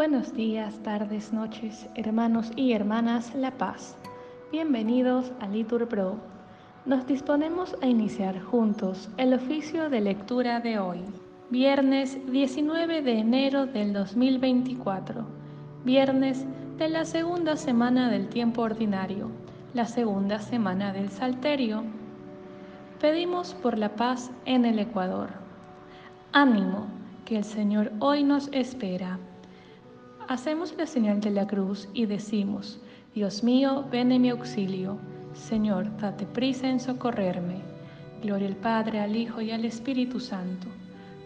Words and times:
Buenos 0.00 0.32
días, 0.32 0.82
tardes, 0.82 1.30
noches, 1.30 1.86
hermanos 1.94 2.52
y 2.56 2.72
hermanas 2.72 3.34
La 3.34 3.50
Paz. 3.50 3.98
Bienvenidos 4.50 5.30
a 5.40 5.46
Litur 5.46 5.88
Pro. 5.88 6.16
Nos 6.86 7.06
disponemos 7.06 7.76
a 7.82 7.86
iniciar 7.86 8.40
juntos 8.40 9.10
el 9.18 9.34
oficio 9.34 9.90
de 9.90 10.00
lectura 10.00 10.60
de 10.60 10.78
hoy, 10.78 11.00
viernes 11.50 12.18
19 12.32 13.02
de 13.02 13.18
enero 13.18 13.66
del 13.66 13.92
2024, 13.92 15.22
viernes 15.84 16.46
de 16.78 16.88
la 16.88 17.04
segunda 17.04 17.58
semana 17.58 18.08
del 18.08 18.30
tiempo 18.30 18.62
ordinario, 18.62 19.30
la 19.74 19.84
segunda 19.84 20.38
semana 20.38 20.94
del 20.94 21.10
Salterio. 21.10 21.84
Pedimos 23.02 23.52
por 23.52 23.76
la 23.76 23.90
paz 23.96 24.30
en 24.46 24.64
el 24.64 24.78
Ecuador. 24.78 25.28
Ánimo, 26.32 26.86
que 27.26 27.36
el 27.36 27.44
Señor 27.44 27.92
hoy 27.98 28.24
nos 28.24 28.48
espera. 28.52 29.18
Hacemos 30.30 30.72
la 30.78 30.86
señal 30.86 31.20
de 31.20 31.32
la 31.32 31.44
cruz 31.44 31.88
y 31.92 32.06
decimos, 32.06 32.78
Dios 33.16 33.42
mío, 33.42 33.84
ven 33.90 34.12
en 34.12 34.22
mi 34.22 34.30
auxilio. 34.30 34.96
Señor, 35.32 35.88
date 35.96 36.24
prisa 36.24 36.68
en 36.68 36.78
socorrerme. 36.78 37.56
Gloria 38.22 38.46
al 38.46 38.54
Padre, 38.54 39.00
al 39.00 39.16
Hijo 39.16 39.40
y 39.40 39.50
al 39.50 39.64
Espíritu 39.64 40.20
Santo, 40.20 40.68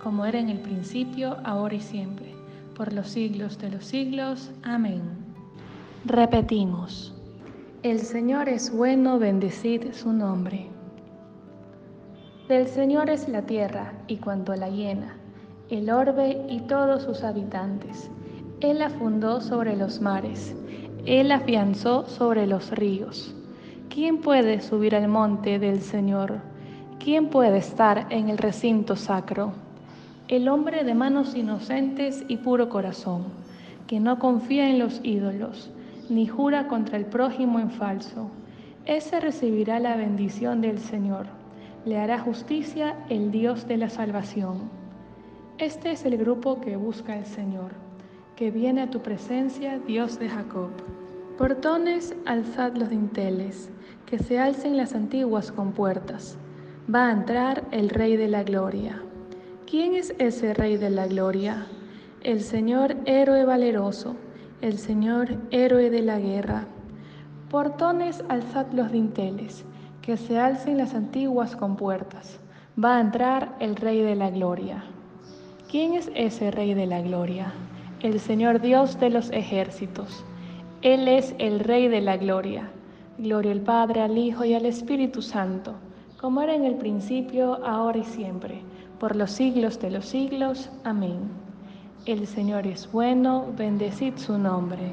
como 0.03 0.25
era 0.25 0.39
en 0.39 0.49
el 0.49 0.59
principio, 0.59 1.37
ahora 1.45 1.75
y 1.75 1.83
siempre, 1.83 2.35
por 2.75 2.95
los 2.95 3.09
siglos 3.09 3.59
de 3.59 3.73
los 3.73 3.85
siglos. 3.85 4.51
Amén. 4.63 5.03
Repetimos, 6.07 7.15
el 7.83 8.01
Señor 8.01 8.49
es 8.49 8.75
bueno, 8.75 9.19
bendecid 9.19 9.93
su 9.93 10.15
nombre. 10.15 10.71
Del 12.49 12.67
Señor 12.69 13.11
es 13.11 13.29
la 13.29 13.43
tierra 13.43 13.93
y 14.07 14.17
cuanto 14.17 14.57
la 14.57 14.71
llena, 14.71 15.15
el 15.69 15.91
orbe 15.91 16.47
y 16.49 16.61
todos 16.61 17.03
sus 17.03 17.23
habitantes. 17.23 18.11
Él 18.65 18.79
la 18.79 18.89
fundó 18.89 19.43
sobre 19.43 19.77
los 19.77 20.01
mares, 20.01 20.57
Él 21.05 21.33
afianzó 21.33 22.07
sobre 22.07 22.47
los 22.47 22.71
ríos. 22.71 23.35
¿Quién 23.91 24.23
puede 24.23 24.63
subir 24.63 24.97
al 24.97 25.07
monte 25.07 25.59
del 25.59 25.83
Señor? 25.83 26.41
¿Quién 26.99 27.29
puede 27.29 27.59
estar 27.59 28.07
en 28.09 28.31
el 28.31 28.39
recinto 28.39 28.97
sacro? 28.97 29.53
El 30.29 30.49
hombre 30.49 30.83
de 30.83 30.95
manos 30.95 31.35
inocentes 31.35 32.25
y 32.27 32.39
puro 32.39 32.71
corazón, 32.71 33.25
que 33.87 34.01
no 34.01 34.19
confía 34.19 34.71
en 34.71 34.79
los 34.79 34.99
ídolos, 35.05 35.71
ni 36.09 36.27
jura 36.27 36.67
contra 36.67 36.97
el 36.97 37.05
prójimo 37.05 37.61
en 37.61 37.71
falso. 37.71 38.31
Ese 38.87 39.21
recibirá 39.21 39.79
la 39.79 39.95
bendición 39.95 40.63
del 40.63 40.79
Señor. 40.79 41.27
Le 41.85 41.99
hará 41.99 42.19
justicia 42.19 42.97
el 43.11 43.31
Dios 43.31 43.69
de 43.69 43.77
la 43.77 43.91
salvación. 43.91 44.71
Este 45.59 45.91
es 45.91 46.07
el 46.07 46.17
grupo 46.17 46.63
que 46.63 46.77
busca 46.77 47.13
al 47.13 47.27
Señor 47.27 47.85
que 48.37 48.51
viene 48.51 48.83
a 48.83 48.91
tu 48.91 49.01
presencia, 49.01 49.79
Dios 49.79 50.19
de 50.19 50.29
Jacob. 50.29 50.71
Portones, 51.39 52.17
alzad 52.27 52.75
los 52.75 52.91
dinteles, 52.91 53.71
que 54.07 54.19
se 54.19 54.41
alcen 54.41 54.77
las 54.77 54.95
antiguas 54.95 55.53
compuertas. 55.53 56.37
Va 56.93 57.09
a 57.09 57.13
entrar 57.13 57.65
el 57.71 57.91
Rey 57.91 58.17
de 58.17 58.27
la 58.27 58.43
Gloria. 58.43 59.01
¿Quién 59.71 59.95
es 59.95 60.15
ese 60.19 60.53
Rey 60.53 60.77
de 60.77 60.91
la 60.91 61.07
Gloria? 61.07 61.67
El 62.23 62.41
Señor 62.41 62.97
héroe 63.05 63.45
valeroso, 63.45 64.17
el 64.61 64.79
Señor 64.79 65.37
héroe 65.53 65.91
de 65.91 66.03
la 66.03 66.19
guerra. 66.19 66.67
Portones, 67.51 68.25
alzad 68.29 68.67
los 68.73 68.91
dinteles, 68.91 69.65
que 70.03 70.17
se 70.17 70.41
alcen 70.41 70.79
las 70.79 70.95
antiguas 70.95 71.55
compuertas. 71.55 72.41
Va 72.83 72.97
a 72.97 73.01
entrar 73.01 73.55
el 73.61 73.77
Rey 73.77 74.03
de 74.03 74.17
la 74.17 74.31
Gloria. 74.31 74.83
¿Quién 75.71 75.95
es 75.95 76.11
ese 76.17 76.51
Rey 76.51 76.75
de 76.75 76.87
la 76.87 77.01
Gloria? 77.01 77.53
El 78.05 78.21
Señor 78.21 78.61
Dios 78.61 79.01
de 79.01 79.09
los 79.09 79.31
ejércitos. 79.31 80.27
Él 80.83 81.09
es 81.09 81.35
el 81.39 81.61
Rey 81.61 81.89
de 81.89 82.03
la 82.03 82.19
gloria. 82.19 82.69
Gloria 83.17 83.53
al 83.53 83.63
Padre, 83.63 84.03
al 84.03 84.19
Hijo 84.19 84.45
y 84.45 84.53
al 84.53 84.67
Espíritu 84.67 85.23
Santo, 85.23 85.73
como 86.21 86.43
era 86.43 86.55
en 86.55 86.67
el 86.67 86.75
principio, 86.75 87.65
ahora 87.65 88.01
y 88.01 88.05
siempre, 88.05 88.61
por 89.01 89.17
los 89.17 89.31
siglos 89.31 89.81
de 89.81 89.91
los 89.91 90.05
siglos. 90.05 90.69
Amén. 90.85 91.31
El 92.05 92.27
Señor 92.27 92.67
es 92.67 92.93
bueno, 92.93 93.47
bendecid 93.57 94.19
su 94.19 94.37
nombre. 94.37 94.93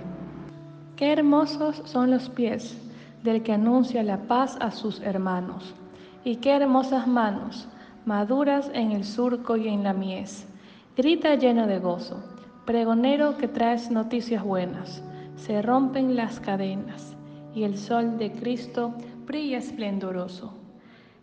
Qué 0.96 1.12
hermosos 1.12 1.82
son 1.84 2.12
los 2.12 2.30
pies 2.30 2.78
del 3.24 3.44
que 3.44 3.52
anuncia 3.52 4.04
la 4.04 4.20
paz 4.20 4.58
a 4.62 4.72
sus 4.72 5.02
hermanos, 5.02 5.76
y 6.24 6.38
qué 6.38 6.52
hermosas 6.52 7.08
manos, 7.08 7.68
maduras 8.06 8.72
en 8.74 8.94
el 8.94 9.04
surco 9.04 9.58
y 9.58 9.68
en 9.68 9.84
la 9.84 9.92
mies. 9.92 10.48
Grita 10.96 11.36
lleno 11.36 11.68
de 11.68 11.80
gozo 11.80 12.24
Pregonero 12.66 13.38
que 13.38 13.48
traes 13.48 13.90
noticias 13.90 14.44
buenas, 14.44 15.02
se 15.36 15.64
rompen 15.64 16.16
las 16.16 16.40
cadenas 16.40 17.16
y 17.56 17.64
el 17.64 17.76
sol 17.76 18.20
de 18.20 18.32
Cristo 18.34 18.94
brilla 19.26 19.58
esplendoroso. 19.58 20.54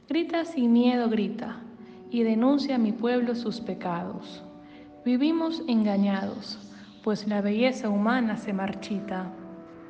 Grita 0.09 0.45
sin 0.45 0.73
miedo, 0.73 1.09
grita, 1.09 1.61
y 2.11 2.25
denuncia 2.25 2.75
a 2.75 2.79
mi 2.79 2.91
pueblo 2.91 3.37
sus 3.37 3.61
pecados. 3.61 4.43
Vivimos 5.05 5.63
engañados, 5.69 6.59
pues 7.05 7.29
la 7.29 7.41
belleza 7.41 7.89
humana 7.89 8.37
se 8.37 8.53
marchita. 8.53 9.31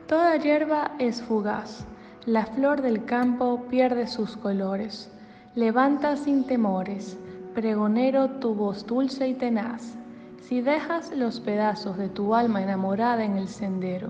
Toda 0.07 0.37
hierba 0.37 0.97
es 0.99 1.23
fugaz, 1.23 1.87
la 2.27 2.45
flor 2.45 2.83
del 2.83 3.07
campo 3.07 3.65
pierde 3.71 4.07
sus 4.07 4.37
colores. 4.37 5.11
Levanta 5.55 6.15
sin 6.17 6.45
temores, 6.45 7.19
pregonero 7.55 8.33
tu 8.33 8.55
voz 8.55 8.87
dulce 8.87 9.29
y 9.29 9.33
tenaz 9.33 9.99
si 10.41 10.61
dejas 10.61 11.15
los 11.15 11.41
pedazos 11.41 11.97
de 11.97 12.09
tu 12.09 12.35
alma 12.35 12.63
enamorada 12.63 13.25
en 13.25 13.37
el 13.37 13.49
sendero. 13.49 14.09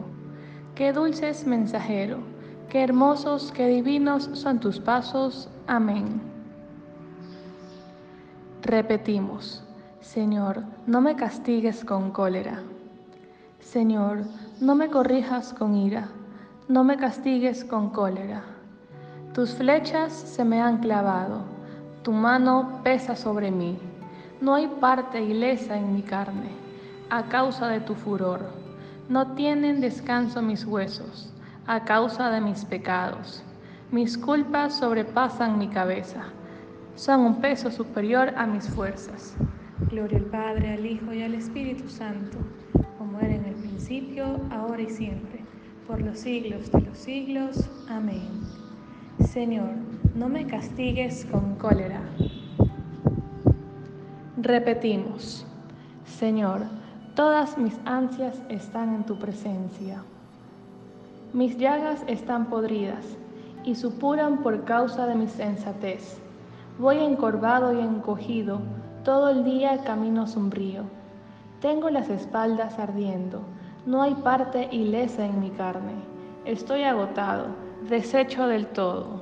Qué 0.74 0.92
dulces 0.92 1.46
mensajero, 1.46 2.18
qué 2.68 2.82
hermosos, 2.82 3.52
qué 3.52 3.66
divinos 3.66 4.30
son 4.34 4.60
tus 4.60 4.78
pasos. 4.78 5.48
Amén. 5.66 6.20
Repetimos, 8.62 9.64
Señor, 10.00 10.62
no 10.86 11.00
me 11.00 11.16
castigues 11.16 11.84
con 11.84 12.10
cólera. 12.10 12.62
Señor, 13.60 14.20
no 14.60 14.74
me 14.74 14.88
corrijas 14.88 15.52
con 15.52 15.74
ira, 15.74 16.08
no 16.68 16.84
me 16.84 16.96
castigues 16.96 17.64
con 17.64 17.90
cólera. 17.90 18.42
Tus 19.34 19.54
flechas 19.54 20.12
se 20.12 20.44
me 20.44 20.60
han 20.60 20.78
clavado, 20.78 21.42
tu 22.02 22.12
mano 22.12 22.80
pesa 22.82 23.14
sobre 23.14 23.50
mí. 23.50 23.78
No 24.40 24.54
hay 24.54 24.68
parte 24.80 25.20
ilesa 25.20 25.76
en 25.76 25.92
mi 25.92 26.02
carne, 26.02 26.50
a 27.10 27.24
causa 27.24 27.66
de 27.66 27.80
tu 27.80 27.96
furor. 27.96 28.40
No 29.08 29.34
tienen 29.34 29.80
descanso 29.80 30.40
mis 30.42 30.64
huesos, 30.64 31.32
a 31.66 31.84
causa 31.84 32.30
de 32.30 32.40
mis 32.40 32.64
pecados. 32.64 33.42
Mis 33.90 34.16
culpas 34.16 34.78
sobrepasan 34.78 35.58
mi 35.58 35.66
cabeza, 35.66 36.26
son 36.94 37.22
un 37.22 37.40
peso 37.40 37.72
superior 37.72 38.32
a 38.36 38.46
mis 38.46 38.68
fuerzas. 38.68 39.34
Gloria 39.90 40.18
al 40.18 40.26
Padre, 40.26 40.74
al 40.74 40.86
Hijo 40.86 41.12
y 41.12 41.22
al 41.22 41.34
Espíritu 41.34 41.88
Santo, 41.88 42.38
como 42.96 43.18
era 43.18 43.34
en 43.34 43.44
el 43.44 43.54
principio, 43.54 44.40
ahora 44.52 44.82
y 44.82 44.90
siempre, 44.90 45.40
por 45.88 46.00
los 46.00 46.16
siglos 46.16 46.70
de 46.70 46.82
los 46.82 46.96
siglos. 46.96 47.68
Amén. 47.88 48.40
Señor, 49.18 49.70
no 50.14 50.28
me 50.28 50.46
castigues 50.46 51.26
con 51.28 51.56
cólera 51.56 52.02
Repetimos, 54.40 55.44
Señor, 56.04 56.60
todas 57.16 57.58
mis 57.58 57.76
ansias 57.84 58.40
están 58.48 58.94
en 58.94 59.02
tu 59.02 59.18
presencia. 59.18 60.04
Mis 61.32 61.58
llagas 61.58 62.04
están 62.06 62.46
podridas 62.46 63.04
y 63.64 63.74
supuran 63.74 64.44
por 64.44 64.64
causa 64.64 65.08
de 65.08 65.16
mi 65.16 65.26
sensatez. 65.26 66.20
Voy 66.78 66.98
encorvado 66.98 67.72
y 67.72 67.80
encogido, 67.80 68.60
todo 69.02 69.28
el 69.28 69.42
día 69.42 69.82
camino 69.82 70.28
sombrío. 70.28 70.84
Tengo 71.60 71.90
las 71.90 72.08
espaldas 72.08 72.78
ardiendo, 72.78 73.40
no 73.86 74.02
hay 74.02 74.14
parte 74.14 74.68
ilesa 74.70 75.26
en 75.26 75.40
mi 75.40 75.50
carne. 75.50 75.94
Estoy 76.44 76.84
agotado, 76.84 77.46
deshecho 77.88 78.46
del 78.46 78.68
todo. 78.68 79.20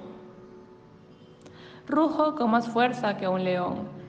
Rujo 1.89 2.35
con 2.35 2.51
más 2.51 2.69
fuerza 2.69 3.17
que 3.17 3.27
un 3.27 3.45
león 3.45 3.97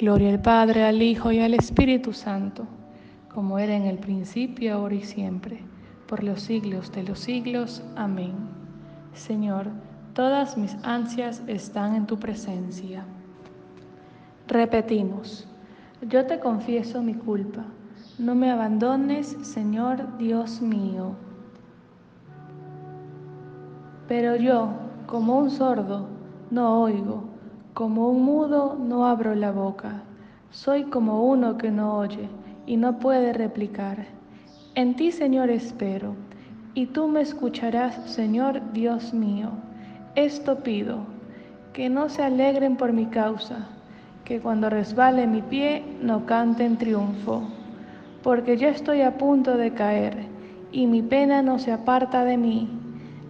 Gloria 0.00 0.30
al 0.30 0.40
Padre, 0.40 0.84
al 0.84 1.02
Hijo 1.02 1.30
y 1.30 1.40
al 1.40 1.52
Espíritu 1.52 2.14
Santo, 2.14 2.66
como 3.34 3.58
era 3.58 3.74
en 3.74 3.82
el 3.82 3.98
principio, 3.98 4.72
ahora 4.72 4.94
y 4.94 5.02
siempre, 5.02 5.60
por 6.06 6.24
los 6.24 6.40
siglos 6.40 6.90
de 6.92 7.02
los 7.02 7.18
siglos. 7.18 7.82
Amén. 7.96 8.32
Señor, 9.12 9.66
todas 10.14 10.56
mis 10.56 10.74
ansias 10.84 11.42
están 11.48 11.94
en 11.94 12.06
tu 12.06 12.18
presencia. 12.18 13.04
Repetimos, 14.48 15.46
yo 16.08 16.24
te 16.24 16.40
confieso 16.40 17.02
mi 17.02 17.12
culpa, 17.12 17.66
no 18.18 18.34
me 18.34 18.50
abandones, 18.50 19.36
Señor 19.42 20.16
Dios 20.16 20.62
mío. 20.62 21.14
Pero 24.08 24.34
yo, 24.36 24.70
como 25.04 25.36
un 25.36 25.50
sordo, 25.50 26.08
no 26.50 26.80
oigo, 26.80 27.29
como 27.74 28.08
un 28.08 28.24
mudo, 28.24 28.76
no 28.78 29.06
abro 29.06 29.34
la 29.34 29.52
boca. 29.52 30.02
Soy 30.50 30.84
como 30.84 31.24
uno 31.24 31.56
que 31.56 31.70
no 31.70 31.96
oye 31.98 32.28
y 32.66 32.76
no 32.76 32.98
puede 32.98 33.32
replicar. 33.32 34.06
En 34.74 34.96
ti, 34.96 35.12
Señor, 35.12 35.50
espero, 35.50 36.14
y 36.74 36.86
tú 36.86 37.06
me 37.06 37.20
escucharás, 37.20 37.94
Señor 38.10 38.72
Dios 38.72 39.14
mío. 39.14 39.50
Esto 40.16 40.58
pido, 40.58 40.98
que 41.72 41.88
no 41.88 42.08
se 42.08 42.22
alegren 42.22 42.76
por 42.76 42.92
mi 42.92 43.06
causa, 43.06 43.68
que 44.24 44.40
cuando 44.40 44.68
resbale 44.68 45.26
mi 45.26 45.42
pie 45.42 45.84
no 46.02 46.26
cante 46.26 46.64
en 46.64 46.76
triunfo, 46.76 47.42
porque 48.22 48.56
yo 48.56 48.68
estoy 48.68 49.02
a 49.02 49.16
punto 49.16 49.56
de 49.56 49.72
caer, 49.72 50.26
y 50.72 50.86
mi 50.86 51.02
pena 51.02 51.42
no 51.42 51.58
se 51.58 51.72
aparta 51.72 52.24
de 52.24 52.36
mí. 52.36 52.68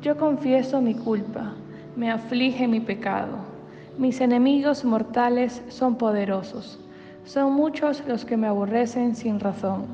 Yo 0.03 0.17
confieso 0.17 0.81
mi 0.81 0.95
culpa, 0.95 1.53
me 1.97 2.11
aflige 2.11 2.67
mi 2.67 2.81
pecado. 2.81 3.50
Mis 3.99 4.21
enemigos 4.21 4.85
mortales 4.85 5.63
son 5.69 5.97
poderosos 5.97 6.81
son 7.25 7.53
muchos 7.53 8.03
los 8.09 8.25
que 8.25 8.37
me 8.37 8.49
aborrecen 8.49 9.15
sin 9.15 9.41
razón, 9.41 9.87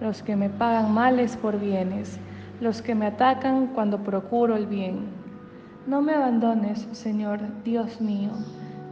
los 0.00 0.22
que 0.22 0.36
me 0.36 0.50
pagan 0.50 0.92
males 0.92 1.36
por 1.36 1.58
bienes, 1.58 2.18
los 2.60 2.82
que 2.82 2.94
me 2.94 3.06
atacan 3.06 3.68
cuando 3.68 3.98
procuro 3.98 4.56
el 4.56 4.66
bien. 4.66 5.00
No 5.86 6.02
me 6.02 6.14
abandones, 6.14 6.86
Señor, 6.92 7.40
Dios 7.64 8.00
mío, 8.00 8.30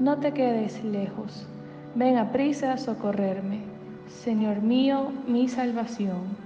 no 0.00 0.16
te 0.16 0.32
quedes 0.32 0.82
lejos. 0.82 1.46
Ven 1.94 2.18
a 2.18 2.32
prisa 2.32 2.72
a 2.72 2.78
socorrerme. 2.78 3.60
Señor 4.08 4.60
mío, 4.60 5.12
mi 5.28 5.48
salvación. 5.48 6.36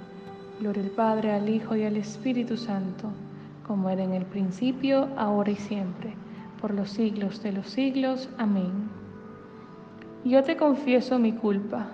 Gloria 0.61 0.83
al 0.83 0.91
Padre, 0.91 1.33
al 1.33 1.49
Hijo 1.49 1.77
y 1.77 1.85
al 1.85 1.97
Espíritu 1.97 2.57
Santo, 2.57 3.09
como 3.67 3.89
era 3.89 4.03
en 4.03 4.13
el 4.13 4.27
principio, 4.27 5.09
ahora 5.17 5.51
y 5.51 5.57
siempre, 5.57 6.15
por 6.61 6.75
los 6.75 6.91
siglos 6.91 7.43
de 7.43 7.53
los 7.53 7.69
siglos. 7.69 8.29
Amén. 8.39 8.89
Yo 10.25 10.43
te 10.43 10.57
confieso 10.57 11.19
mi 11.19 11.33
culpa. 11.33 11.87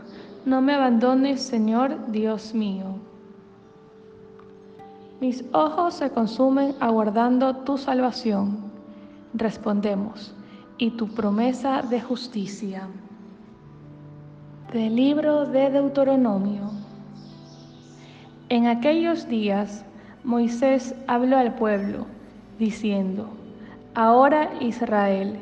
No 0.45 0.61
me 0.61 0.75
abandones, 0.75 1.43
Señor 1.43 2.11
Dios 2.11 2.55
mío. 2.55 2.97
Mis 5.21 5.45
ojos 5.53 5.95
se 5.95 6.11
consumen 6.11 6.75
aguardando 6.81 7.57
tu 7.57 7.79
salvación. 7.79 8.59
Respondemos, 9.33 10.35
y 10.79 10.91
tu 10.91 11.09
promesa 11.09 11.83
de 11.83 12.01
justicia. 12.01 12.89
Del 14.73 14.97
libro 14.97 15.47
de 15.47 15.71
Deuteronomio. 15.71 16.71
En 18.49 18.67
aquellos 18.67 19.29
días 19.29 19.85
Moisés 20.25 20.95
habló 21.07 21.37
al 21.39 21.55
pueblo, 21.55 22.07
diciendo, 22.59 23.29
Ahora 23.95 24.51
Israel, 24.61 25.41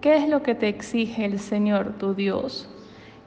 ¿Qué 0.00 0.16
es 0.16 0.28
lo 0.28 0.44
que 0.44 0.54
te 0.54 0.68
exige 0.68 1.24
el 1.24 1.40
Señor 1.40 1.94
tu 1.98 2.14
Dios? 2.14 2.68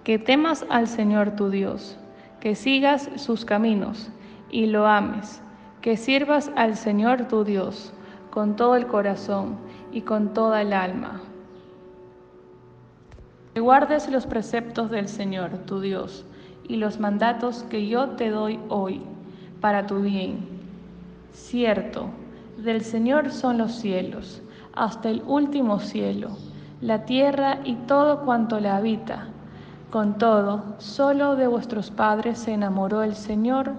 Que 0.05 0.17
temas 0.17 0.65
al 0.69 0.87
Señor 0.87 1.35
tu 1.35 1.49
Dios, 1.49 1.97
que 2.39 2.55
sigas 2.55 3.09
sus 3.17 3.43
caminos 3.43 4.09
y 4.49 4.67
lo 4.67 4.87
ames, 4.87 5.41
que 5.81 5.97
sirvas 5.97 6.49
al 6.55 6.77
Señor 6.77 7.27
tu 7.27 7.43
Dios 7.43 7.91
con 8.29 8.55
todo 8.55 8.77
el 8.77 8.87
corazón 8.87 9.57
y 9.91 10.03
con 10.03 10.33
toda 10.33 10.61
el 10.61 10.71
alma. 10.71 11.19
Que 13.53 13.59
guardes 13.59 14.09
los 14.09 14.25
preceptos 14.25 14.89
del 14.89 15.09
Señor 15.09 15.57
tu 15.65 15.81
Dios 15.81 16.25
y 16.69 16.77
los 16.77 17.01
mandatos 17.01 17.63
que 17.63 17.85
yo 17.85 18.11
te 18.11 18.29
doy 18.29 18.61
hoy 18.69 19.01
para 19.59 19.87
tu 19.87 19.99
bien. 19.99 20.37
Cierto, 21.33 22.11
del 22.57 22.79
Señor 22.79 23.31
son 23.31 23.57
los 23.57 23.73
cielos, 23.73 24.41
hasta 24.73 25.09
el 25.09 25.23
último 25.25 25.79
cielo 25.79 26.29
la 26.81 27.05
tierra 27.05 27.59
y 27.63 27.75
todo 27.75 28.21
cuanto 28.25 28.59
la 28.59 28.75
habita. 28.75 29.27
Con 29.91 30.17
todo, 30.17 30.63
solo 30.79 31.35
de 31.35 31.45
vuestros 31.45 31.91
padres 31.91 32.39
se 32.39 32.53
enamoró 32.53 33.03
el 33.03 33.15
Señor, 33.15 33.73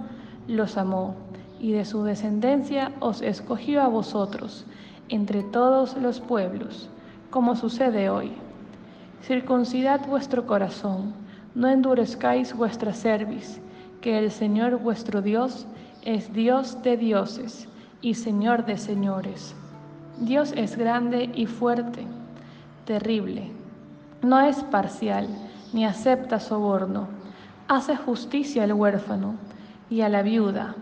los 0.46 0.76
amó, 0.76 1.16
y 1.58 1.72
de 1.72 1.84
su 1.84 2.04
descendencia 2.04 2.92
os 3.00 3.20
escogió 3.20 3.82
a 3.82 3.88
vosotros, 3.88 4.66
entre 5.08 5.42
todos 5.42 5.96
los 5.96 6.20
pueblos, 6.20 6.90
como 7.30 7.56
sucede 7.56 8.08
hoy. 8.08 8.32
Circuncidad 9.22 10.06
vuestro 10.06 10.46
corazón, 10.46 11.12
no 11.56 11.68
endurezcáis 11.68 12.54
vuestra 12.56 12.92
cerviz, 12.92 13.60
que 14.00 14.18
el 14.18 14.30
Señor 14.30 14.78
vuestro 14.78 15.22
Dios 15.22 15.66
es 16.02 16.32
Dios 16.32 16.80
de 16.82 16.96
dioses 16.96 17.68
y 18.00 18.14
Señor 18.14 18.64
de 18.64 18.76
señores. 18.76 19.56
Dios 20.18 20.52
es 20.56 20.76
grande 20.76 21.30
y 21.34 21.46
fuerte 21.46 22.06
terrible. 22.84 23.50
No 24.22 24.40
es 24.40 24.62
parcial, 24.64 25.28
ni 25.72 25.84
acepta 25.84 26.40
soborno. 26.40 27.08
Hace 27.68 27.96
justicia 27.96 28.64
al 28.64 28.72
huérfano 28.72 29.34
y 29.88 30.02
a 30.02 30.08
la 30.08 30.22
viuda. 30.22 30.74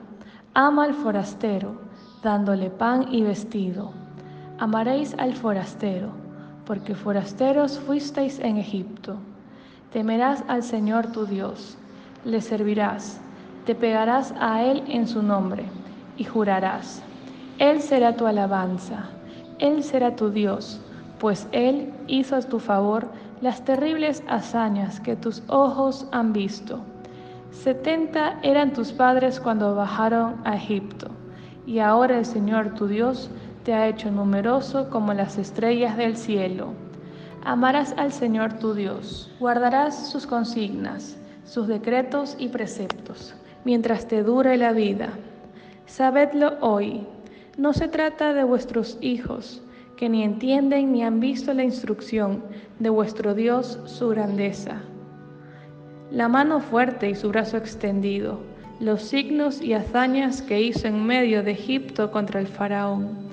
Ama 0.55 0.85
al 0.85 0.95
forastero, 0.95 1.75
dándole 2.23 2.71
pan 2.71 3.07
y 3.11 3.23
vestido. 3.23 3.93
Amaréis 4.59 5.15
al 5.19 5.35
forastero, 5.35 6.11
porque 6.67 6.95
forasteros 6.95 7.79
fuisteis 7.79 8.39
en 8.41 8.57
Egipto. 8.57 9.17
Temerás 9.93 10.45
al 10.49 10.63
Señor 10.63 11.13
tu 11.13 11.27
Dios, 11.27 11.77
le 12.25 12.41
servirás, 12.41 13.21
te 13.65 13.75
pegarás 13.75 14.35
a 14.41 14.63
Él 14.63 14.85
en 14.87 15.07
su 15.07 15.23
nombre, 15.23 15.65
y 16.17 16.25
jurarás. 16.25 17.03
Él 17.59 17.81
será 17.81 18.17
tu 18.17 18.27
alabanza, 18.27 19.11
Él 19.61 19.85
será 19.85 20.17
tu 20.17 20.31
Dios 20.31 20.81
pues 21.21 21.47
Él 21.53 21.93
hizo 22.09 22.35
a 22.35 22.41
tu 22.41 22.59
favor 22.59 23.07
las 23.43 23.63
terribles 23.65 24.25
hazañas 24.27 25.01
que 25.01 25.17
tus 25.17 25.43
ojos 25.49 26.09
han 26.11 26.33
visto. 26.33 26.81
Setenta 27.53 28.39
eran 28.43 28.73
tus 28.73 28.91
padres 28.93 29.39
cuando 29.39 29.75
bajaron 29.75 30.37
a 30.45 30.57
Egipto, 30.57 31.09
y 31.67 31.79
ahora 31.79 32.19
el 32.19 32.25
Señor 32.25 32.75
tu 32.75 32.87
Dios 32.87 33.31
te 33.65 33.75
ha 33.75 33.87
hecho 33.87 34.11
numeroso 34.11 34.89
como 34.89 35.13
las 35.13 35.37
estrellas 35.37 35.97
del 35.97 36.17
cielo. 36.17 36.69
Amarás 37.45 37.95
al 37.99 38.13
Señor 38.13 38.55
tu 38.55 38.73
Dios, 38.73 39.31
guardarás 39.39 40.11
sus 40.11 40.27
consignas, 40.27 41.19
sus 41.45 41.67
decretos 41.67 42.35
y 42.39 42.49
preceptos, 42.49 43.35
mientras 43.65 44.09
te 44.09 44.23
dure 44.23 44.57
la 44.57 44.73
vida. 44.73 45.11
Sabedlo 45.85 46.57
hoy, 46.61 47.07
no 47.57 47.73
se 47.73 47.89
trata 47.89 48.33
de 48.33 48.45
vuestros 48.45 48.99
hijos, 49.01 49.63
que 49.97 50.09
ni 50.09 50.23
entienden 50.23 50.93
ni 50.93 51.03
han 51.03 51.21
visto 51.21 51.53
la 51.53 51.65
instrucción 51.65 52.43
de 52.79 52.89
vuestro 52.89 53.35
Dios 53.35 53.79
su 53.85 54.09
grandeza. 54.09 54.83
La 56.11 56.29
mano 56.29 56.61
fuerte 56.61 57.11
y 57.11 57.15
su 57.15 57.29
brazo 57.29 57.57
extendido, 57.57 58.41
los 58.81 59.03
signos 59.03 59.61
y 59.61 59.75
hazañas 59.75 60.41
que 60.41 60.61
hizo 60.63 60.89
en 60.89 61.05
medio 61.05 61.43
de 61.43 61.51
Egipto 61.51 62.11
contra 62.11 62.41
el 62.41 62.47
faraón, 62.47 63.29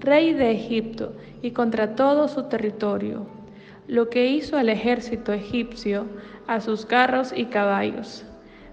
rey 0.00 0.32
de 0.32 0.50
Egipto, 0.50 1.12
y 1.42 1.52
contra 1.52 1.94
todo 1.94 2.28
su 2.28 2.44
territorio, 2.44 3.26
lo 3.86 4.10
que 4.10 4.26
hizo 4.26 4.56
al 4.56 4.68
ejército 4.68 5.32
egipcio, 5.32 6.06
a 6.46 6.60
sus 6.60 6.84
carros 6.84 7.32
y 7.34 7.46
caballos. 7.46 8.24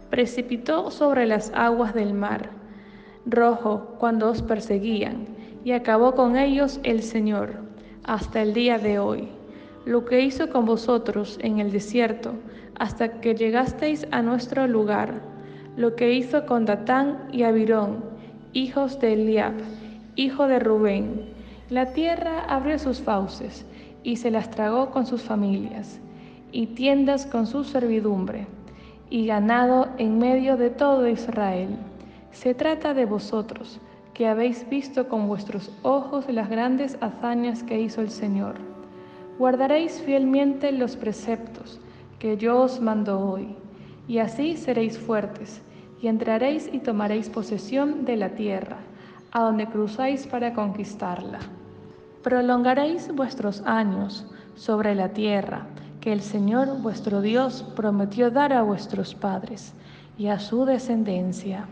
Precipitó 0.09 0.91
sobre 0.91 1.25
las 1.25 1.51
aguas 1.53 1.93
del 1.93 2.13
mar, 2.13 2.49
rojo 3.25 3.95
cuando 3.97 4.29
os 4.29 4.41
perseguían 4.41 5.25
y 5.63 5.71
acabó 5.71 6.13
con 6.13 6.37
ellos 6.37 6.79
el 6.83 7.01
Señor 7.01 7.55
hasta 8.03 8.41
el 8.41 8.53
día 8.53 8.77
de 8.77 8.99
hoy. 8.99 9.29
Lo 9.85 10.05
que 10.05 10.21
hizo 10.21 10.49
con 10.49 10.65
vosotros 10.65 11.37
en 11.41 11.59
el 11.59 11.71
desierto 11.71 12.33
hasta 12.77 13.19
que 13.21 13.35
llegasteis 13.35 14.07
a 14.11 14.21
nuestro 14.21 14.67
lugar, 14.67 15.21
lo 15.77 15.95
que 15.95 16.13
hizo 16.13 16.45
con 16.45 16.65
Datán 16.65 17.27
y 17.31 17.43
Abirón, 17.43 18.03
hijos 18.53 18.99
de 18.99 19.13
Eliab, 19.13 19.53
hijo 20.15 20.47
de 20.47 20.59
Rubén. 20.59 21.33
La 21.69 21.93
tierra 21.93 22.45
abrió 22.47 22.77
sus 22.79 23.01
fauces 23.01 23.65
y 24.03 24.17
se 24.17 24.31
las 24.31 24.51
tragó 24.51 24.91
con 24.91 25.05
sus 25.05 25.21
familias, 25.21 25.99
y 26.51 26.67
tiendas 26.67 27.25
con 27.25 27.47
su 27.47 27.63
servidumbre, 27.63 28.47
y 29.09 29.25
ganado 29.25 29.87
en 29.97 30.19
medio 30.19 30.57
de 30.57 30.69
todo 30.69 31.07
Israel. 31.07 31.69
Se 32.35 32.53
trata 32.53 32.93
de 32.93 33.05
vosotros, 33.05 33.79
que 34.13 34.27
habéis 34.27 34.69
visto 34.69 35.07
con 35.07 35.29
vuestros 35.29 35.71
ojos 35.83 36.25
las 36.27 36.49
grandes 36.49 36.97
hazañas 36.99 37.63
que 37.63 37.79
hizo 37.79 38.01
el 38.01 38.09
Señor. 38.09 38.55
Guardaréis 39.39 40.01
fielmente 40.01 40.73
los 40.73 40.97
preceptos 40.97 41.79
que 42.19 42.35
yo 42.35 42.59
os 42.59 42.81
mando 42.81 43.21
hoy, 43.21 43.55
y 44.09 44.17
así 44.17 44.57
seréis 44.57 44.99
fuertes, 44.99 45.61
y 46.01 46.07
entraréis 46.07 46.69
y 46.73 46.79
tomaréis 46.79 47.29
posesión 47.29 48.03
de 48.03 48.17
la 48.17 48.29
tierra, 48.31 48.79
a 49.31 49.39
donde 49.39 49.67
cruzáis 49.67 50.27
para 50.27 50.53
conquistarla. 50.53 51.39
Prolongaréis 52.21 53.15
vuestros 53.15 53.61
años 53.61 54.27
sobre 54.55 54.93
la 54.93 55.13
tierra 55.13 55.67
que 56.01 56.11
el 56.11 56.19
Señor 56.19 56.81
vuestro 56.81 57.21
Dios 57.21 57.63
prometió 57.77 58.29
dar 58.29 58.51
a 58.51 58.61
vuestros 58.61 59.15
padres 59.15 59.73
y 60.17 60.27
a 60.27 60.37
su 60.37 60.65
descendencia, 60.65 61.65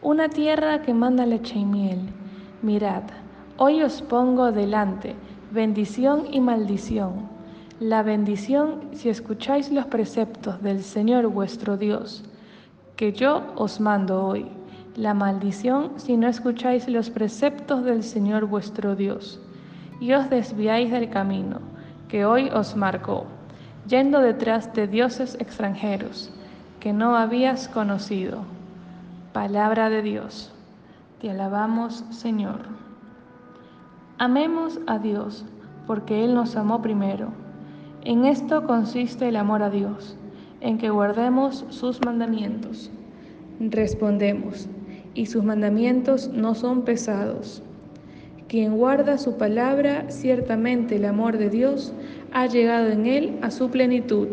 una 0.00 0.28
tierra 0.28 0.82
que 0.82 0.94
manda 0.94 1.26
leche 1.26 1.58
y 1.58 1.64
miel. 1.64 1.98
Mirad, 2.62 3.02
hoy 3.56 3.82
os 3.82 4.00
pongo 4.00 4.52
delante 4.52 5.16
bendición 5.50 6.26
y 6.30 6.40
maldición. 6.40 7.28
La 7.80 8.04
bendición 8.04 8.90
si 8.92 9.08
escucháis 9.08 9.72
los 9.72 9.86
preceptos 9.86 10.62
del 10.62 10.84
Señor 10.84 11.26
vuestro 11.26 11.76
Dios, 11.76 12.24
que 12.94 13.12
yo 13.12 13.42
os 13.56 13.80
mando 13.80 14.24
hoy. 14.24 14.46
La 14.94 15.14
maldición 15.14 15.92
si 15.96 16.16
no 16.16 16.28
escucháis 16.28 16.88
los 16.88 17.10
preceptos 17.10 17.84
del 17.84 18.04
Señor 18.04 18.46
vuestro 18.46 18.94
Dios, 18.94 19.40
y 20.00 20.12
os 20.12 20.30
desviáis 20.30 20.92
del 20.92 21.08
camino 21.08 21.58
que 22.08 22.24
hoy 22.24 22.50
os 22.50 22.76
marcó, 22.76 23.26
yendo 23.88 24.20
detrás 24.20 24.72
de 24.74 24.86
dioses 24.86 25.36
extranjeros 25.40 26.30
que 26.78 26.92
no 26.92 27.16
habías 27.16 27.68
conocido. 27.68 28.57
Palabra 29.38 29.88
de 29.88 30.02
Dios. 30.02 30.52
Te 31.20 31.30
alabamos, 31.30 32.04
Señor. 32.10 32.58
Amemos 34.18 34.80
a 34.88 34.98
Dios, 34.98 35.44
porque 35.86 36.24
Él 36.24 36.34
nos 36.34 36.56
amó 36.56 36.82
primero. 36.82 37.28
En 38.02 38.24
esto 38.24 38.66
consiste 38.66 39.28
el 39.28 39.36
amor 39.36 39.62
a 39.62 39.70
Dios, 39.70 40.16
en 40.60 40.76
que 40.76 40.90
guardemos 40.90 41.64
sus 41.68 42.04
mandamientos. 42.04 42.90
Respondemos, 43.60 44.66
y 45.14 45.26
sus 45.26 45.44
mandamientos 45.44 46.30
no 46.34 46.56
son 46.56 46.82
pesados. 46.82 47.62
Quien 48.48 48.76
guarda 48.76 49.18
su 49.18 49.36
palabra, 49.36 50.10
ciertamente 50.10 50.96
el 50.96 51.04
amor 51.04 51.38
de 51.38 51.48
Dios 51.48 51.92
ha 52.32 52.46
llegado 52.46 52.88
en 52.88 53.06
él 53.06 53.38
a 53.42 53.52
su 53.52 53.70
plenitud. 53.70 54.30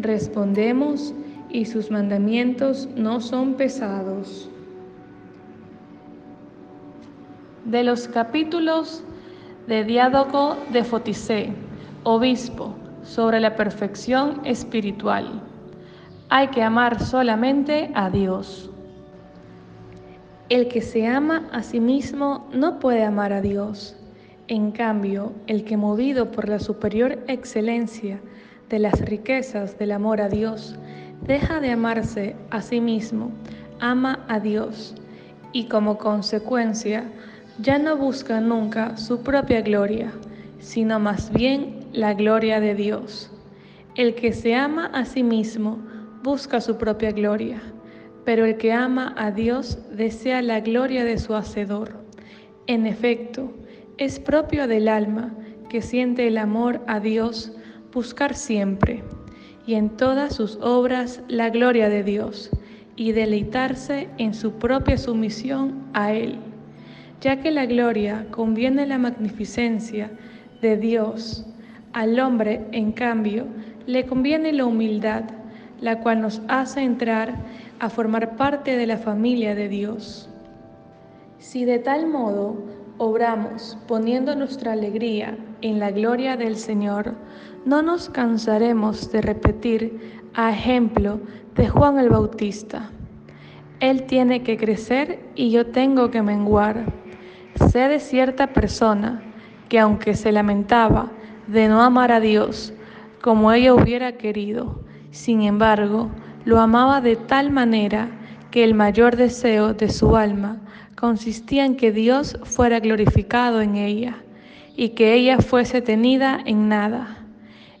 Respondemos, 0.00 1.14
y 1.52 1.64
sus 1.64 1.90
mandamientos 1.90 2.88
no 2.96 3.20
son 3.20 3.54
pesados. 3.54 4.48
De 7.64 7.84
los 7.84 8.08
capítulos 8.08 9.02
de 9.66 9.84
Diádoco 9.84 10.56
de 10.72 10.84
Foticé, 10.84 11.52
obispo, 12.04 12.74
sobre 13.02 13.40
la 13.40 13.56
perfección 13.56 14.40
espiritual. 14.44 15.42
Hay 16.28 16.48
que 16.48 16.62
amar 16.62 17.02
solamente 17.02 17.90
a 17.94 18.10
Dios. 18.10 18.70
El 20.48 20.68
que 20.68 20.80
se 20.80 21.06
ama 21.06 21.48
a 21.52 21.62
sí 21.62 21.80
mismo 21.80 22.48
no 22.52 22.78
puede 22.78 23.04
amar 23.04 23.32
a 23.32 23.40
Dios. 23.40 23.96
En 24.48 24.72
cambio, 24.72 25.32
el 25.46 25.64
que 25.64 25.76
movido 25.76 26.30
por 26.32 26.48
la 26.48 26.58
superior 26.58 27.18
excelencia 27.28 28.20
de 28.68 28.80
las 28.80 29.00
riquezas 29.00 29.78
del 29.78 29.92
amor 29.92 30.20
a 30.20 30.28
Dios, 30.28 30.76
deja 31.22 31.60
de 31.60 31.70
amarse 31.70 32.36
a 32.50 32.62
sí 32.62 32.80
mismo, 32.80 33.30
ama 33.78 34.24
a 34.28 34.40
Dios 34.40 34.94
y 35.52 35.66
como 35.66 35.98
consecuencia 35.98 37.04
ya 37.58 37.78
no 37.78 37.96
busca 37.96 38.40
nunca 38.40 38.96
su 38.96 39.22
propia 39.22 39.60
gloria, 39.60 40.12
sino 40.58 40.98
más 40.98 41.32
bien 41.32 41.86
la 41.92 42.14
gloria 42.14 42.60
de 42.60 42.74
Dios. 42.74 43.30
El 43.96 44.14
que 44.14 44.32
se 44.32 44.54
ama 44.54 44.86
a 44.86 45.04
sí 45.04 45.22
mismo 45.22 45.78
busca 46.22 46.60
su 46.60 46.78
propia 46.78 47.10
gloria, 47.12 47.60
pero 48.24 48.44
el 48.44 48.56
que 48.56 48.72
ama 48.72 49.14
a 49.18 49.30
Dios 49.30 49.78
desea 49.90 50.42
la 50.42 50.60
gloria 50.60 51.04
de 51.04 51.18
su 51.18 51.34
Hacedor. 51.34 52.04
En 52.66 52.86
efecto, 52.86 53.52
es 53.98 54.20
propio 54.20 54.66
del 54.68 54.88
alma 54.88 55.34
que 55.68 55.82
siente 55.82 56.26
el 56.26 56.38
amor 56.38 56.80
a 56.86 57.00
Dios 57.00 57.52
buscar 57.92 58.34
siempre 58.34 59.02
y 59.70 59.76
en 59.76 59.90
todas 59.90 60.34
sus 60.34 60.56
obras 60.56 61.22
la 61.28 61.48
gloria 61.48 61.88
de 61.88 62.02
Dios 62.02 62.50
y 62.96 63.12
deleitarse 63.12 64.08
en 64.18 64.34
su 64.34 64.54
propia 64.54 64.98
sumisión 64.98 65.84
a 65.92 66.12
Él, 66.12 66.40
ya 67.20 67.40
que 67.40 67.52
la 67.52 67.66
gloria 67.66 68.26
conviene 68.32 68.84
la 68.84 68.98
magnificencia 68.98 70.10
de 70.60 70.76
Dios. 70.76 71.46
Al 71.92 72.18
hombre, 72.18 72.66
en 72.72 72.90
cambio, 72.90 73.46
le 73.86 74.06
conviene 74.06 74.52
la 74.52 74.64
humildad, 74.64 75.22
la 75.80 76.00
cual 76.00 76.20
nos 76.20 76.42
hace 76.48 76.80
entrar 76.80 77.36
a 77.78 77.90
formar 77.90 78.34
parte 78.36 78.76
de 78.76 78.88
la 78.88 78.96
familia 78.96 79.54
de 79.54 79.68
Dios. 79.68 80.28
Si 81.38 81.64
de 81.64 81.78
tal 81.78 82.08
modo 82.08 82.56
obramos 83.00 83.78
poniendo 83.88 84.36
nuestra 84.36 84.72
alegría 84.72 85.34
en 85.62 85.78
la 85.78 85.90
gloria 85.90 86.36
del 86.36 86.56
Señor, 86.56 87.14
no 87.64 87.80
nos 87.80 88.10
cansaremos 88.10 89.10
de 89.10 89.22
repetir 89.22 90.20
a 90.34 90.50
ejemplo 90.50 91.18
de 91.54 91.66
Juan 91.66 91.98
el 91.98 92.10
Bautista. 92.10 92.90
Él 93.80 94.02
tiene 94.02 94.42
que 94.42 94.58
crecer 94.58 95.18
y 95.34 95.50
yo 95.50 95.68
tengo 95.68 96.10
que 96.10 96.20
menguar. 96.20 96.92
Sé 97.70 97.88
de 97.88 98.00
cierta 98.00 98.48
persona 98.48 99.22
que 99.70 99.78
aunque 99.78 100.12
se 100.12 100.30
lamentaba 100.30 101.10
de 101.46 101.68
no 101.68 101.80
amar 101.80 102.12
a 102.12 102.20
Dios 102.20 102.74
como 103.22 103.50
ella 103.50 103.72
hubiera 103.72 104.18
querido, 104.18 104.84
sin 105.10 105.40
embargo, 105.40 106.10
lo 106.44 106.60
amaba 106.60 107.00
de 107.00 107.16
tal 107.16 107.50
manera 107.50 108.10
que 108.50 108.62
el 108.62 108.74
mayor 108.74 109.16
deseo 109.16 109.72
de 109.72 109.88
su 109.88 110.16
alma 110.16 110.60
consistía 111.00 111.64
en 111.64 111.76
que 111.76 111.92
Dios 111.92 112.38
fuera 112.44 112.78
glorificado 112.78 113.62
en 113.62 113.76
ella 113.76 114.18
y 114.76 114.90
que 114.90 115.14
ella 115.14 115.38
fuese 115.38 115.80
tenida 115.80 116.38
en 116.44 116.68
nada. 116.68 117.16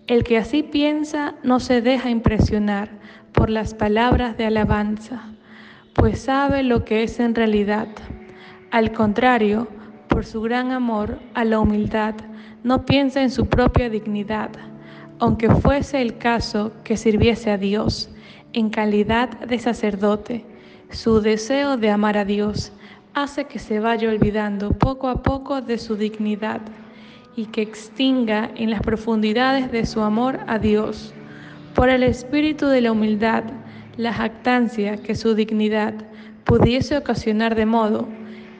El 0.06 0.24
que 0.24 0.38
así 0.38 0.62
piensa 0.62 1.34
no 1.42 1.60
se 1.60 1.82
deja 1.82 2.08
impresionar 2.08 2.88
por 3.32 3.50
las 3.50 3.74
palabras 3.74 4.38
de 4.38 4.46
alabanza, 4.46 5.22
pues 5.94 6.22
sabe 6.22 6.62
lo 6.62 6.86
que 6.86 7.02
es 7.02 7.20
en 7.20 7.34
realidad. 7.34 7.88
Al 8.70 8.92
contrario, 8.92 9.68
por 10.08 10.24
su 10.24 10.40
gran 10.40 10.72
amor 10.72 11.18
a 11.34 11.44
la 11.44 11.60
humildad, 11.60 12.14
no 12.64 12.86
piensa 12.86 13.22
en 13.22 13.30
su 13.30 13.46
propia 13.46 13.90
dignidad, 13.90 14.50
aunque 15.18 15.50
fuese 15.50 16.00
el 16.00 16.16
caso 16.16 16.72
que 16.84 16.96
sirviese 16.96 17.50
a 17.50 17.58
Dios 17.58 18.10
en 18.54 18.70
calidad 18.70 19.28
de 19.40 19.58
sacerdote. 19.58 20.46
Su 20.90 21.20
deseo 21.20 21.76
de 21.76 21.90
amar 21.90 22.16
a 22.16 22.24
Dios 22.24 22.72
hace 23.14 23.44
que 23.44 23.58
se 23.58 23.80
vaya 23.80 24.08
olvidando 24.08 24.70
poco 24.70 25.08
a 25.08 25.22
poco 25.22 25.60
de 25.60 25.78
su 25.78 25.96
dignidad 25.96 26.60
y 27.36 27.46
que 27.46 27.62
extinga 27.62 28.50
en 28.56 28.70
las 28.70 28.82
profundidades 28.82 29.70
de 29.72 29.86
su 29.86 30.00
amor 30.00 30.40
a 30.46 30.58
Dios, 30.58 31.12
por 31.74 31.88
el 31.88 32.02
espíritu 32.02 32.66
de 32.66 32.80
la 32.80 32.92
humildad, 32.92 33.44
la 33.96 34.12
jactancia 34.12 34.96
que 34.96 35.14
su 35.14 35.34
dignidad 35.34 35.94
pudiese 36.44 36.96
ocasionar 36.96 37.54
de 37.54 37.66
modo 37.66 38.08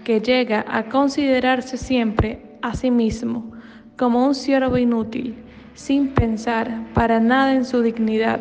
que 0.05 0.21
llega 0.21 0.65
a 0.69 0.85
considerarse 0.85 1.77
siempre 1.77 2.57
a 2.63 2.75
sí 2.75 2.91
mismo 2.91 3.53
como 3.97 4.25
un 4.25 4.35
siervo 4.35 4.79
inútil, 4.79 5.35
sin 5.75 6.09
pensar 6.09 6.87
para 6.95 7.21
nada 7.21 7.55
en 7.55 7.65
su 7.65 7.83
dignidad, 7.83 8.41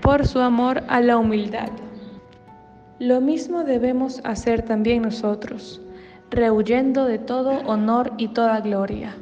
por 0.00 0.26
su 0.26 0.38
amor 0.38 0.84
a 0.88 1.00
la 1.00 1.16
humildad. 1.16 1.70
Lo 3.02 3.20
mismo 3.20 3.64
debemos 3.64 4.20
hacer 4.22 4.62
también 4.62 5.02
nosotros, 5.02 5.80
rehuyendo 6.30 7.04
de 7.04 7.18
todo 7.18 7.58
honor 7.66 8.12
y 8.16 8.28
toda 8.28 8.60
gloria 8.60 9.16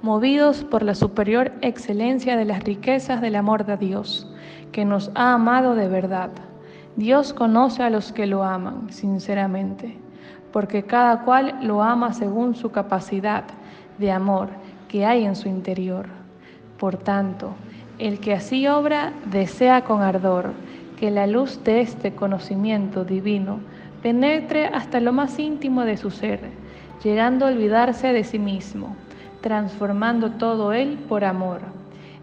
movidos 0.00 0.64
por 0.64 0.82
la 0.82 0.94
superior 0.94 1.52
excelencia 1.60 2.38
de 2.38 2.46
las 2.46 2.64
riquezas 2.64 3.20
del 3.20 3.36
amor 3.36 3.66
de 3.66 3.76
Dios, 3.76 4.26
que 4.72 4.86
nos 4.86 5.10
ha 5.14 5.34
amado 5.34 5.74
de 5.74 5.86
verdad. 5.86 6.30
Dios 6.96 7.34
conoce 7.34 7.82
a 7.82 7.90
los 7.90 8.10
que 8.10 8.26
lo 8.26 8.42
aman 8.42 8.86
sinceramente, 8.88 9.98
porque 10.50 10.84
cada 10.84 11.20
cual 11.20 11.58
lo 11.60 11.82
ama 11.82 12.14
según 12.14 12.54
su 12.54 12.70
capacidad 12.70 13.44
de 13.98 14.12
amor 14.12 14.48
que 14.88 15.04
hay 15.04 15.26
en 15.26 15.36
su 15.36 15.50
interior. 15.50 16.06
Por 16.78 16.96
tanto, 16.96 17.50
el 17.98 18.18
que 18.18 18.32
así 18.32 18.66
obra 18.66 19.12
desea 19.26 19.84
con 19.84 20.00
ardor 20.00 20.52
que 20.96 21.10
la 21.10 21.26
luz 21.26 21.62
de 21.64 21.80
este 21.80 22.14
conocimiento 22.14 23.04
divino 23.04 23.60
penetre 24.02 24.66
hasta 24.66 25.00
lo 25.00 25.12
más 25.12 25.38
íntimo 25.38 25.84
de 25.84 25.96
su 25.96 26.10
ser, 26.10 26.40
llegando 27.02 27.46
a 27.46 27.50
olvidarse 27.50 28.12
de 28.12 28.24
sí 28.24 28.38
mismo 28.38 28.96
transformando 29.46 30.32
todo 30.32 30.72
él 30.72 30.98
por 31.08 31.22
amor. 31.24 31.60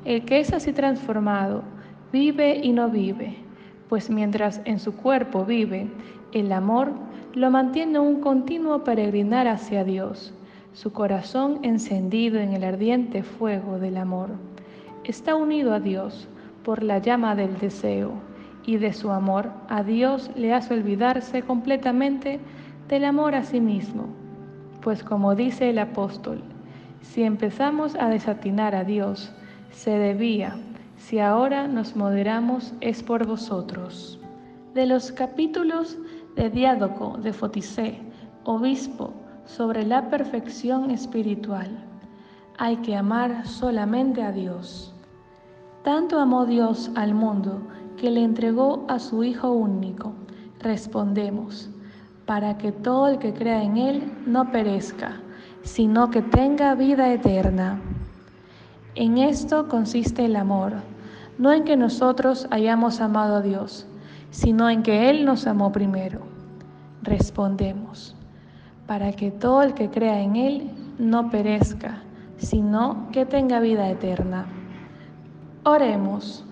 El 0.03 0.25
que 0.25 0.41
es 0.41 0.51
así 0.51 0.73
transformado 0.73 1.63
vive 2.11 2.59
y 2.61 2.73
no 2.73 2.89
vive, 2.89 3.37
pues 3.87 4.09
mientras 4.09 4.59
en 4.65 4.77
su 4.77 4.93
cuerpo 4.97 5.45
vive, 5.45 5.87
el 6.33 6.51
amor 6.51 6.91
lo 7.33 7.49
mantiene 7.49 7.97
un 7.99 8.19
continuo 8.19 8.83
peregrinar 8.83 9.47
hacia 9.47 9.85
Dios, 9.85 10.33
su 10.73 10.91
corazón 10.91 11.59
encendido 11.63 12.41
en 12.41 12.51
el 12.51 12.65
ardiente 12.65 13.23
fuego 13.23 13.79
del 13.79 13.95
amor. 13.95 14.31
Está 15.05 15.35
unido 15.35 15.73
a 15.73 15.79
Dios 15.79 16.27
por 16.65 16.83
la 16.83 16.97
llama 16.97 17.35
del 17.35 17.57
deseo 17.57 18.11
y 18.65 18.77
de 18.77 18.93
su 18.93 19.11
amor 19.11 19.51
a 19.69 19.83
Dios 19.83 20.31
le 20.35 20.53
hace 20.53 20.73
olvidarse 20.73 21.41
completamente 21.41 22.39
del 22.87 23.05
amor 23.05 23.35
a 23.35 23.43
sí 23.43 23.59
mismo. 23.59 24.07
Pues 24.81 25.03
como 25.03 25.35
dice 25.35 25.69
el 25.69 25.79
apóstol, 25.79 26.41
si 27.01 27.23
empezamos 27.23 27.95
a 27.95 28.09
desatinar 28.09 28.75
a 28.75 28.83
Dios, 28.83 29.31
se 29.71 29.91
debía, 29.91 30.55
si 30.97 31.19
ahora 31.19 31.67
nos 31.67 31.95
moderamos, 31.95 32.73
es 32.81 33.03
por 33.03 33.25
vosotros. 33.25 34.19
De 34.73 34.85
los 34.85 35.11
capítulos 35.11 35.97
de 36.35 36.49
Diádoco 36.49 37.17
de 37.21 37.33
Foticé, 37.33 37.99
obispo, 38.43 39.13
sobre 39.45 39.85
la 39.85 40.09
perfección 40.09 40.89
espiritual, 40.91 41.69
hay 42.57 42.77
que 42.77 42.95
amar 42.95 43.45
solamente 43.45 44.23
a 44.23 44.31
Dios. 44.31 44.93
Tanto 45.83 46.19
amó 46.19 46.45
Dios 46.45 46.91
al 46.95 47.13
mundo 47.13 47.61
que 48.03 48.11
le 48.11 48.21
entregó 48.21 48.83
a 48.89 48.99
su 48.99 49.23
Hijo 49.23 49.53
único. 49.53 50.11
Respondemos, 50.59 51.69
para 52.25 52.57
que 52.57 52.73
todo 52.73 53.07
el 53.07 53.17
que 53.17 53.33
crea 53.33 53.63
en 53.63 53.77
Él 53.77 54.11
no 54.25 54.51
perezca, 54.51 55.21
sino 55.61 56.09
que 56.09 56.21
tenga 56.21 56.75
vida 56.75 57.13
eterna. 57.13 57.79
En 58.95 59.17
esto 59.17 59.69
consiste 59.69 60.25
el 60.25 60.35
amor, 60.35 60.73
no 61.37 61.53
en 61.53 61.63
que 61.63 61.77
nosotros 61.77 62.45
hayamos 62.51 62.99
amado 62.99 63.37
a 63.37 63.41
Dios, 63.41 63.87
sino 64.31 64.69
en 64.69 64.83
que 64.83 65.09
Él 65.09 65.23
nos 65.23 65.47
amó 65.47 65.71
primero. 65.71 66.19
Respondemos, 67.03 68.17
para 68.85 69.13
que 69.13 69.31
todo 69.31 69.61
el 69.61 69.75
que 69.75 69.89
crea 69.89 70.19
en 70.19 70.35
Él 70.35 70.71
no 70.99 71.29
perezca, 71.29 72.03
sino 72.35 73.07
que 73.13 73.25
tenga 73.25 73.61
vida 73.61 73.89
eterna. 73.89 74.45
Oremos. 75.63 76.43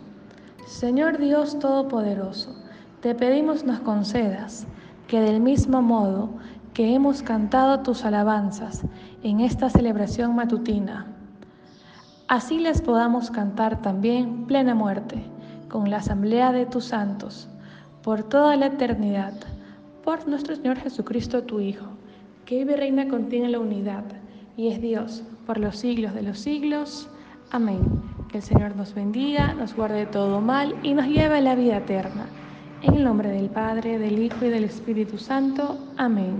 Señor 0.66 1.18
Dios 1.18 1.58
Todopoderoso, 1.60 2.56
te 3.02 3.16
pedimos 3.16 3.64
nos 3.64 3.80
concedas 3.80 4.68
que 5.08 5.20
del 5.20 5.42
mismo 5.42 5.82
modo 5.82 6.30
que 6.74 6.94
hemos 6.94 7.24
cantado 7.24 7.80
tus 7.80 8.06
alabanzas 8.06 8.84
en 9.24 9.40
esta 9.40 9.70
celebración 9.70 10.36
matutina, 10.36 11.08
así 12.28 12.60
les 12.60 12.82
podamos 12.82 13.32
cantar 13.32 13.82
también 13.82 14.46
plena 14.46 14.76
muerte 14.76 15.24
con 15.68 15.90
la 15.90 15.98
asamblea 15.98 16.52
de 16.52 16.66
tus 16.66 16.86
santos, 16.86 17.50
por 18.04 18.24
toda 18.24 18.56
la 18.56 18.68
eternidad, 18.68 19.34
por 20.04 20.28
nuestro 20.28 20.56
Señor 20.56 20.78
Jesucristo, 20.78 21.44
tu 21.44 21.60
Hijo, 21.60 21.88
que 22.46 22.60
vive 22.60 22.74
y 22.74 22.78
reina 22.78 23.08
contigo 23.08 23.46
en 23.46 23.52
la 23.52 23.60
unidad 23.60 24.04
y 24.56 24.68
es 24.68 24.82
Dios 24.82 25.24
por 25.46 25.60
los 25.60 25.78
siglos 25.78 26.14
de 26.14 26.22
los 26.22 26.40
siglos. 26.40 27.10
Amén. 27.50 28.11
Que 28.32 28.38
el 28.38 28.44
Señor 28.44 28.78
nos 28.78 28.94
bendiga, 28.94 29.54
nos 29.54 29.76
guarde 29.76 30.00
de 30.00 30.06
todo 30.06 30.40
mal 30.40 30.74
y 30.84 30.94
nos 30.94 31.06
lleve 31.06 31.40
a 31.40 31.42
la 31.42 31.54
vida 31.54 31.78
eterna. 31.78 32.28
En 32.82 32.94
el 32.94 33.04
nombre 33.04 33.30
del 33.30 33.50
Padre, 33.50 34.00
del 34.00 34.20
Hijo 34.20 34.46
y 34.46 34.50
del 34.50 34.64
Espíritu 34.64 35.18
Santo. 35.18 35.78
Amén. 35.98 36.40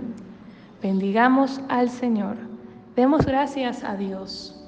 Bendigamos 0.82 1.60
al 1.68 1.90
Señor. 1.90 2.38
Demos 2.96 3.26
gracias 3.26 3.84
a 3.84 3.98
Dios. 3.98 4.61